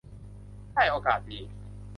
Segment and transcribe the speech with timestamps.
[0.73, 1.39] ได้โอกาสดี